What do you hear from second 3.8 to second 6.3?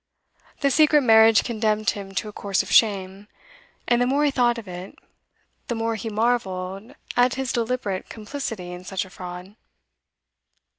and the more he thought of it, the more he